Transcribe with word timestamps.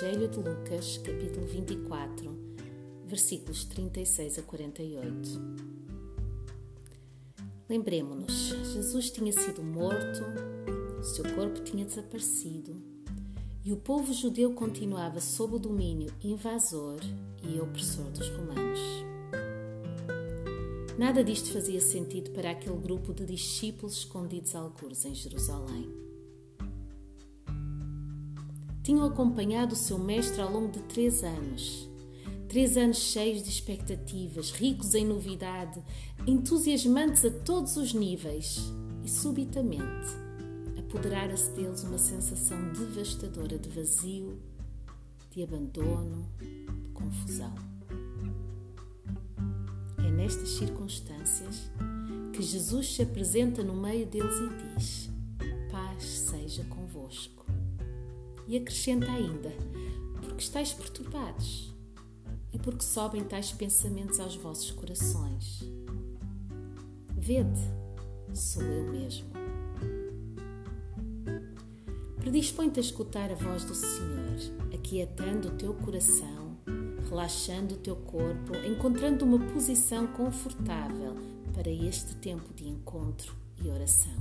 Evangelho 0.00 0.28
de 0.28 0.38
Lucas, 0.38 0.98
capítulo 0.98 1.44
24, 1.44 2.30
versículos 3.04 3.64
36 3.64 4.38
a 4.38 4.42
48. 4.42 5.28
Lembremos-nos, 7.68 8.30
Jesus 8.74 9.10
tinha 9.10 9.32
sido 9.32 9.60
morto, 9.60 10.22
seu 11.02 11.24
corpo 11.34 11.60
tinha 11.62 11.84
desaparecido 11.84 12.80
e 13.64 13.72
o 13.72 13.76
povo 13.76 14.12
judeu 14.12 14.52
continuava 14.54 15.20
sob 15.20 15.56
o 15.56 15.58
domínio 15.58 16.12
invasor 16.22 17.00
e 17.42 17.60
opressor 17.60 18.08
dos 18.12 18.28
romanos. 18.28 18.78
Nada 20.96 21.24
disto 21.24 21.52
fazia 21.52 21.80
sentido 21.80 22.30
para 22.30 22.52
aquele 22.52 22.78
grupo 22.78 23.12
de 23.12 23.26
discípulos 23.26 23.98
escondidos 23.98 24.54
algures 24.54 25.04
em 25.04 25.14
Jerusalém 25.14 26.07
tinham 28.88 29.04
acompanhado 29.04 29.74
o 29.74 29.76
seu 29.76 29.98
mestre 29.98 30.40
ao 30.40 30.50
longo 30.50 30.72
de 30.72 30.80
três 30.84 31.22
anos. 31.22 31.86
Três 32.48 32.74
anos 32.78 32.96
cheios 32.96 33.42
de 33.42 33.50
expectativas, 33.50 34.50
ricos 34.50 34.94
em 34.94 35.04
novidade, 35.04 35.78
entusiasmantes 36.26 37.22
a 37.22 37.30
todos 37.30 37.76
os 37.76 37.92
níveis. 37.92 38.72
E 39.04 39.10
subitamente 39.10 40.08
apoderara-se 40.78 41.50
deles 41.50 41.84
uma 41.84 41.98
sensação 41.98 42.56
devastadora 42.72 43.58
de 43.58 43.68
vazio, 43.68 44.40
de 45.32 45.42
abandono, 45.42 46.26
de 46.38 46.88
confusão. 46.94 47.54
É 49.98 50.10
nestas 50.10 50.48
circunstâncias 50.48 51.70
que 52.32 52.40
Jesus 52.40 52.94
se 52.94 53.02
apresenta 53.02 53.62
no 53.62 53.74
meio 53.74 54.06
deles 54.06 54.34
e 54.34 54.78
diz: 54.78 55.10
Paz 55.70 56.02
seja 56.02 56.64
convosco. 56.64 57.37
E 58.48 58.56
acrescenta 58.56 59.06
ainda: 59.12 59.52
porque 60.22 60.42
estáis 60.42 60.72
perturbados 60.72 61.72
e 62.52 62.58
porque 62.58 62.82
sobem 62.82 63.22
tais 63.22 63.52
pensamentos 63.52 64.18
aos 64.18 64.34
vossos 64.34 64.70
corações. 64.70 65.62
Vede, 67.14 67.60
sou 68.32 68.62
eu 68.62 68.90
mesmo. 68.90 69.28
Predispõe-te 72.20 72.80
a 72.80 72.82
escutar 72.82 73.30
a 73.30 73.34
voz 73.34 73.64
do 73.64 73.74
Senhor, 73.74 74.74
aquietando 74.74 75.48
o 75.48 75.52
teu 75.52 75.74
coração, 75.74 76.56
relaxando 77.08 77.74
o 77.74 77.78
teu 77.78 77.96
corpo, 77.96 78.54
encontrando 78.66 79.24
uma 79.24 79.38
posição 79.52 80.06
confortável 80.08 81.14
para 81.54 81.70
este 81.70 82.14
tempo 82.16 82.52
de 82.54 82.68
encontro 82.68 83.34
e 83.62 83.68
oração. 83.68 84.16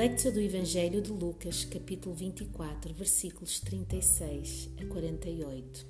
Lectura 0.00 0.32
do 0.32 0.40
Evangelho 0.40 1.02
de 1.02 1.12
Lucas, 1.12 1.62
capítulo 1.66 2.14
24, 2.14 2.94
versículos 2.94 3.60
36 3.60 4.70
a 4.80 4.86
48. 4.86 5.86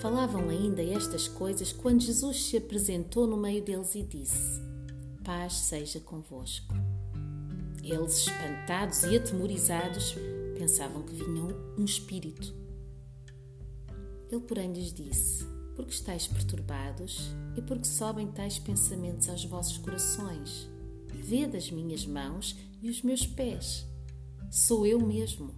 Falavam 0.00 0.48
ainda 0.48 0.80
estas 0.80 1.26
coisas 1.26 1.72
quando 1.72 2.02
Jesus 2.02 2.44
se 2.44 2.56
apresentou 2.56 3.26
no 3.26 3.36
meio 3.36 3.60
deles 3.60 3.96
e 3.96 4.04
disse: 4.04 4.62
Paz 5.24 5.54
seja 5.54 5.98
convosco. 5.98 6.72
Eles, 7.82 8.28
espantados 8.28 9.02
e 9.02 9.16
atemorizados, 9.16 10.14
pensavam 10.56 11.02
que 11.02 11.12
vinha 11.12 11.56
um 11.76 11.84
espírito. 11.84 12.54
Ele, 14.30 14.40
porém, 14.42 14.72
lhes 14.72 14.92
disse: 14.92 15.44
porque 15.78 15.92
estáis 15.92 16.26
perturbados 16.26 17.32
e 17.56 17.62
porque 17.62 17.86
sobem 17.86 18.26
tais 18.26 18.58
pensamentos 18.58 19.28
aos 19.28 19.44
vossos 19.44 19.78
corações. 19.78 20.68
Vede 21.14 21.56
as 21.56 21.70
minhas 21.70 22.04
mãos 22.04 22.56
e 22.82 22.90
os 22.90 23.00
meus 23.02 23.24
pés. 23.24 23.86
Sou 24.50 24.84
eu 24.84 24.98
mesmo. 24.98 25.52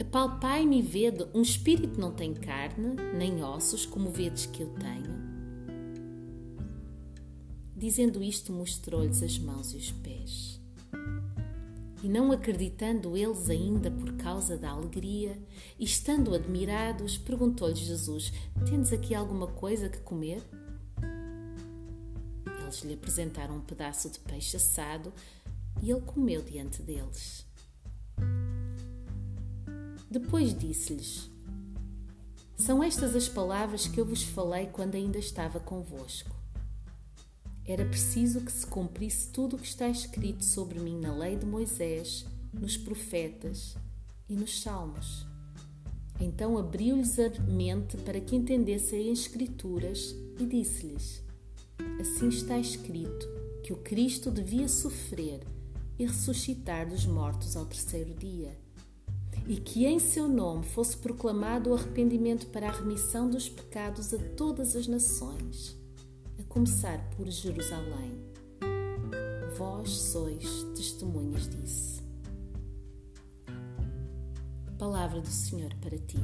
Apalpai-me 0.00 0.78
e 0.78 0.82
vede, 0.82 1.26
um 1.34 1.42
espírito 1.42 2.00
não 2.00 2.12
tem 2.12 2.34
carne, 2.34 2.94
nem 3.18 3.42
ossos, 3.42 3.84
como 3.84 4.10
vedes 4.10 4.46
que 4.46 4.62
eu 4.62 4.68
tenho. 4.74 5.16
Dizendo 7.76 8.22
isto, 8.22 8.52
mostrou-lhes 8.52 9.24
as 9.24 9.40
mãos 9.40 9.74
e 9.74 9.76
os 9.76 9.90
pés. 9.90 10.55
E 12.02 12.08
não 12.08 12.30
acreditando 12.30 13.16
eles 13.16 13.48
ainda 13.48 13.90
por 13.90 14.12
causa 14.16 14.56
da 14.56 14.70
alegria, 14.70 15.38
e 15.78 15.84
estando 15.84 16.34
admirados, 16.34 17.16
perguntou-lhes 17.16 17.78
Jesus: 17.78 18.32
Tendes 18.68 18.92
aqui 18.92 19.14
alguma 19.14 19.46
coisa 19.46 19.88
que 19.88 19.98
comer? 20.00 20.42
Eles 22.62 22.82
lhe 22.82 22.94
apresentaram 22.94 23.56
um 23.56 23.60
pedaço 23.60 24.10
de 24.10 24.18
peixe 24.20 24.56
assado 24.56 25.12
e 25.82 25.90
ele 25.90 26.02
comeu 26.02 26.42
diante 26.42 26.82
deles. 26.82 27.46
Depois 30.10 30.56
disse-lhes: 30.56 31.30
São 32.56 32.82
estas 32.82 33.16
as 33.16 33.28
palavras 33.28 33.86
que 33.88 34.00
eu 34.00 34.04
vos 34.04 34.22
falei 34.22 34.66
quando 34.66 34.96
ainda 34.96 35.18
estava 35.18 35.58
convosco 35.58 36.35
era 37.66 37.84
preciso 37.84 38.40
que 38.40 38.52
se 38.52 38.66
cumprisse 38.66 39.28
tudo 39.30 39.56
o 39.56 39.58
que 39.58 39.66
está 39.66 39.88
escrito 39.88 40.44
sobre 40.44 40.78
mim 40.78 41.00
na 41.00 41.12
lei 41.12 41.36
de 41.36 41.44
Moisés, 41.44 42.24
nos 42.52 42.76
profetas 42.76 43.74
e 44.28 44.36
nos 44.36 44.60
salmos. 44.60 45.26
Então 46.20 46.56
abriu-lhes 46.56 47.18
a 47.18 47.28
mente 47.42 47.96
para 47.98 48.20
que 48.20 48.36
entendessem 48.36 49.10
as 49.10 49.18
Escrituras 49.18 50.14
e 50.38 50.46
disse-lhes: 50.46 51.22
Assim 52.00 52.28
está 52.28 52.56
escrito 52.56 53.28
que 53.64 53.72
o 53.72 53.76
Cristo 53.76 54.30
devia 54.30 54.68
sofrer 54.68 55.40
e 55.98 56.06
ressuscitar 56.06 56.88
dos 56.88 57.04
mortos 57.04 57.56
ao 57.56 57.66
terceiro 57.66 58.14
dia, 58.14 58.56
e 59.46 59.56
que 59.56 59.86
em 59.86 59.98
seu 59.98 60.28
nome 60.28 60.64
fosse 60.64 60.96
proclamado 60.96 61.70
o 61.70 61.74
arrependimento 61.74 62.46
para 62.46 62.68
a 62.68 62.72
remissão 62.72 63.28
dos 63.28 63.48
pecados 63.48 64.14
a 64.14 64.18
todas 64.18 64.76
as 64.76 64.86
nações 64.86 65.76
começar 66.44 66.98
por 67.16 67.28
Jerusalém. 67.28 68.20
Vós 69.56 69.90
sois 69.90 70.64
testemunhas 70.74 71.48
disso. 71.48 72.02
Palavra 74.78 75.20
do 75.20 75.28
Senhor 75.28 75.74
para 75.76 75.96
ti. 75.98 76.18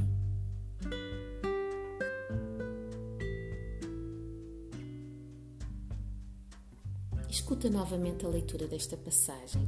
Escuta 7.28 7.70
novamente 7.70 8.26
a 8.26 8.28
leitura 8.28 8.66
desta 8.66 8.96
passagem. 8.96 9.66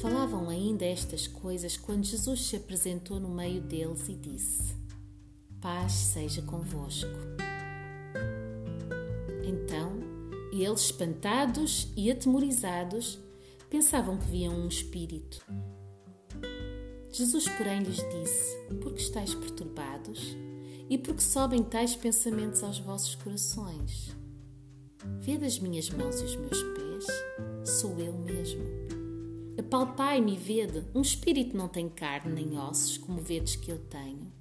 Falavam 0.00 0.48
ainda 0.48 0.86
estas 0.86 1.26
coisas 1.26 1.76
quando 1.76 2.04
Jesus 2.04 2.46
se 2.46 2.56
apresentou 2.56 3.20
no 3.20 3.28
meio 3.28 3.60
deles 3.60 4.08
e 4.08 4.14
disse: 4.14 4.79
Paz 5.60 5.92
seja 5.92 6.40
convosco. 6.40 7.10
Então, 9.44 9.92
eles, 10.50 10.80
espantados 10.80 11.92
e 11.94 12.10
atemorizados, 12.10 13.18
pensavam 13.68 14.16
que 14.16 14.24
viam 14.24 14.54
um 14.54 14.68
espírito. 14.68 15.44
Jesus, 17.12 17.46
porém, 17.46 17.80
lhes 17.80 17.96
disse: 17.96 18.56
Por 18.80 18.94
que 18.94 19.02
estáis 19.02 19.34
perturbados? 19.34 20.34
E 20.88 20.96
por 20.96 21.14
que 21.14 21.22
sobem 21.22 21.62
tais 21.62 21.94
pensamentos 21.94 22.62
aos 22.64 22.78
vossos 22.78 23.14
corações? 23.16 24.16
Vede 25.20 25.44
as 25.44 25.58
minhas 25.58 25.90
mãos 25.90 26.20
e 26.20 26.24
os 26.24 26.36
meus 26.36 26.62
pés, 26.62 27.06
sou 27.64 27.98
eu 28.00 28.14
mesmo. 28.14 28.64
Apalpai-me 29.58 30.34
e 30.34 30.38
vede, 30.38 30.86
um 30.94 31.02
espírito 31.02 31.54
não 31.54 31.68
tem 31.68 31.88
carne 31.88 32.32
nem 32.32 32.58
ossos, 32.58 32.96
como 32.96 33.20
vedes 33.20 33.56
que 33.56 33.70
eu 33.70 33.78
tenho. 33.78 34.39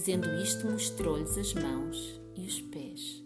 Dizendo 0.00 0.30
isto, 0.42 0.66
mostrou-lhes 0.66 1.36
as 1.36 1.52
mãos 1.52 2.18
e 2.34 2.46
os 2.46 2.58
pés. 2.58 3.22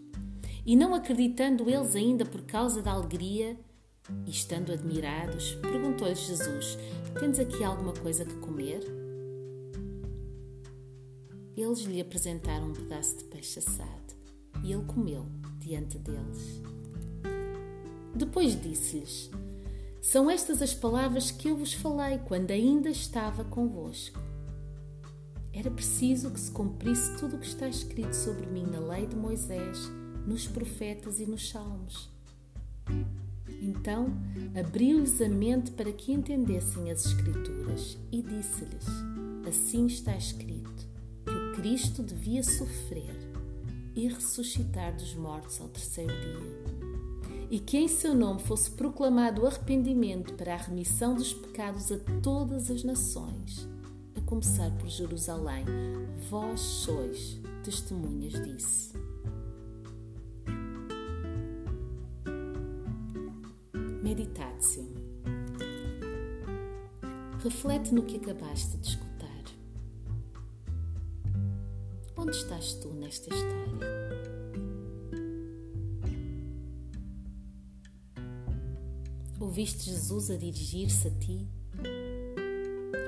E 0.65 0.75
não 0.75 0.93
acreditando 0.93 1.69
eles 1.69 1.95
ainda 1.95 2.25
por 2.25 2.41
causa 2.41 2.81
da 2.81 2.91
alegria, 2.91 3.57
e 4.27 4.29
estando 4.29 4.73
admirados, 4.73 5.55
perguntou-lhes 5.61 6.19
Jesus: 6.19 6.77
Tens 7.17 7.39
aqui 7.39 7.63
alguma 7.63 7.93
coisa 7.93 8.25
que 8.25 8.35
comer? 8.39 8.81
Eles 11.55 11.79
lhe 11.79 12.01
apresentaram 12.01 12.67
um 12.67 12.73
pedaço 12.73 13.19
de 13.19 13.23
peixe 13.23 13.59
assado 13.59 14.13
e 14.61 14.73
ele 14.73 14.83
comeu 14.83 15.25
diante 15.57 15.97
deles. 15.97 16.61
Depois 18.13 18.61
disse-lhes: 18.61 19.31
São 20.01 20.29
estas 20.29 20.61
as 20.61 20.73
palavras 20.73 21.31
que 21.31 21.47
eu 21.47 21.55
vos 21.55 21.71
falei 21.71 22.19
quando 22.27 22.51
ainda 22.51 22.89
estava 22.89 23.45
convosco 23.45 24.24
era 25.55 25.71
preciso 25.71 26.31
que 26.31 26.39
se 26.39 26.51
cumprisse 26.51 27.17
tudo 27.17 27.37
o 27.37 27.39
que 27.39 27.47
está 27.47 27.67
escrito 27.67 28.13
sobre 28.13 28.45
mim 28.45 28.65
na 28.65 28.79
lei 28.79 29.07
de 29.07 29.15
Moisés, 29.15 29.89
nos 30.27 30.45
profetas 30.45 31.21
e 31.21 31.25
nos 31.25 31.49
salmos. 31.49 32.09
Então 33.61 34.07
abriu-lhes 34.53 35.21
a 35.21 35.29
mente 35.29 35.71
para 35.71 35.93
que 35.93 36.11
entendessem 36.11 36.91
as 36.91 37.05
Escrituras 37.05 37.97
e 38.11 38.21
disse-lhes: 38.21 38.85
Assim 39.47 39.85
está 39.85 40.15
escrito 40.15 40.87
que 41.25 41.31
o 41.31 41.55
Cristo 41.55 42.03
devia 42.03 42.43
sofrer 42.43 43.15
e 43.95 44.09
ressuscitar 44.09 44.93
dos 44.93 45.15
mortos 45.15 45.61
ao 45.61 45.69
terceiro 45.69 46.13
dia, 46.13 47.47
e 47.49 47.59
que 47.59 47.77
em 47.77 47.87
seu 47.87 48.13
nome 48.13 48.41
fosse 48.41 48.69
proclamado 48.71 49.43
o 49.43 49.47
arrependimento 49.47 50.33
para 50.33 50.53
a 50.53 50.57
remissão 50.57 51.15
dos 51.15 51.33
pecados 51.33 51.91
a 51.93 51.97
todas 52.21 52.69
as 52.69 52.83
nações, 52.83 53.69
começar 54.25 54.71
por 54.77 54.89
Jerusalém. 54.89 55.65
Vós 56.29 56.59
sois 56.59 57.39
testemunhas 57.63 58.33
disso. 58.43 58.93
Meditatio. 64.01 64.87
Reflete 67.43 67.93
no 67.93 68.03
que 68.03 68.17
acabaste 68.17 68.77
de 68.77 68.87
escutar. 68.89 69.43
Onde 72.17 72.31
estás 72.31 72.73
tu 72.73 72.93
nesta 72.93 73.31
história? 73.31 73.95
Ouviste 79.39 79.91
Jesus 79.91 80.31
a 80.31 80.37
dirigir-se 80.37 81.07
a 81.07 81.11
ti? 81.11 81.47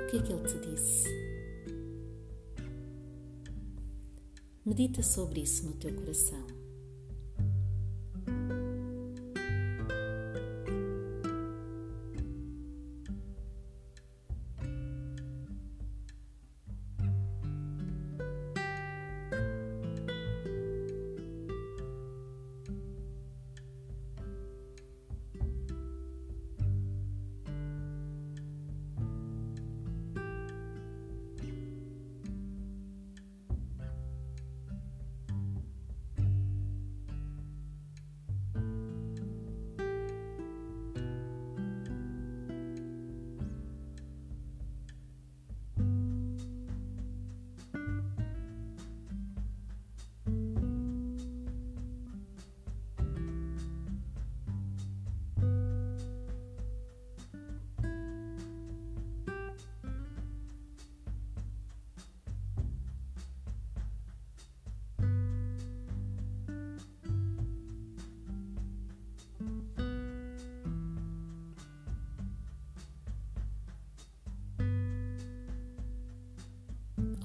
O 0.07 0.09
que 0.09 0.15
é 0.15 0.21
que 0.21 0.31
ele 0.31 0.47
te 0.47 0.57
disse? 0.59 1.03
Medita 4.65 5.03
sobre 5.03 5.41
isso 5.41 5.65
no 5.65 5.73
teu 5.73 5.93
coração. 5.95 6.47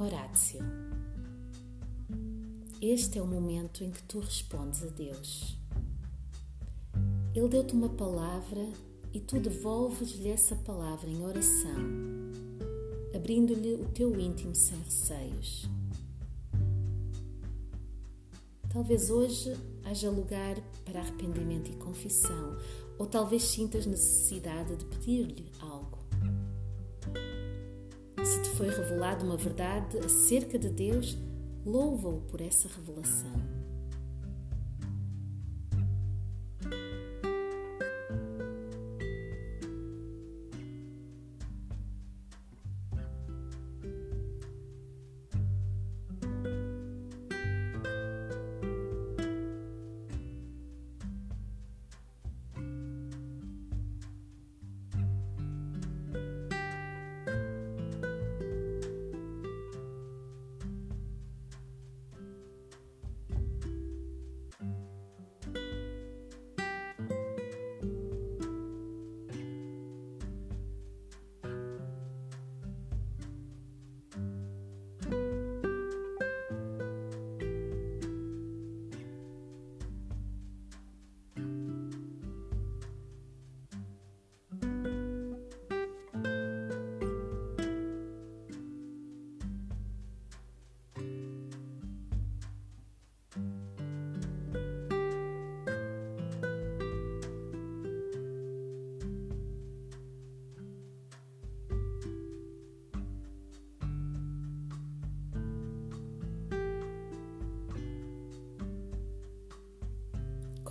Horácio. 0.02 0.58
Este 2.80 3.20
é 3.20 3.22
o 3.22 3.26
momento 3.26 3.84
em 3.84 3.92
que 3.92 4.02
tu 4.02 4.18
respondes 4.18 4.82
a 4.82 4.88
Deus. 4.88 5.56
Ele 7.32 7.46
deu-te 7.46 7.72
uma 7.72 7.88
palavra 7.88 8.68
e 9.14 9.20
tu 9.20 9.38
devolves-lhe 9.38 10.28
essa 10.28 10.56
palavra 10.56 11.08
em 11.08 11.24
oração, 11.24 11.78
abrindo-lhe 13.14 13.74
o 13.74 13.84
teu 13.90 14.18
íntimo 14.18 14.56
sem 14.56 14.76
receios. 14.80 15.70
Talvez 18.72 19.08
hoje 19.08 19.56
haja 19.84 20.10
lugar 20.10 20.56
para 20.84 20.98
arrependimento 20.98 21.70
e 21.70 21.76
confissão, 21.76 22.56
ou 22.98 23.06
talvez 23.06 23.44
sintas 23.44 23.86
necessidade 23.86 24.74
de 24.74 24.84
pedir-lhe 24.84 25.52
algo 25.60 26.01
foi 28.62 28.70
revelada 28.70 29.24
uma 29.24 29.36
verdade 29.36 29.98
acerca 29.98 30.56
de 30.56 30.68
Deus, 30.68 31.18
louva-o 31.66 32.20
por 32.20 32.40
essa 32.40 32.68
revelação. 32.68 33.51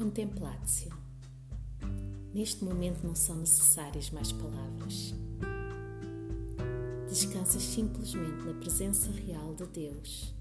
Contemplatio. 0.02 0.92
Neste 2.34 2.64
momento 2.66 3.06
não 3.06 3.14
são 3.14 3.36
necessárias 3.36 4.10
mais 4.10 4.32
palavras. 4.32 5.14
Descansas 7.08 7.62
simplesmente 7.62 8.44
na 8.44 8.54
presença 8.56 9.12
real 9.12 9.54
de 9.54 9.68
Deus. 9.68 10.34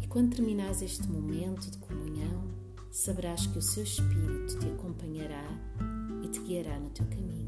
E 0.00 0.06
quando 0.06 0.36
terminares 0.36 0.82
este 0.82 1.08
momento 1.08 1.68
de 1.68 1.78
comunhão, 1.78 2.44
saberás 2.92 3.44
que 3.44 3.58
o 3.58 3.62
seu 3.62 3.82
Espírito 3.82 4.56
te 4.60 4.68
acompanhará 4.68 5.42
e 6.22 6.28
te 6.28 6.38
guiará 6.38 6.78
no 6.78 6.90
teu 6.90 7.06
caminho. 7.06 7.47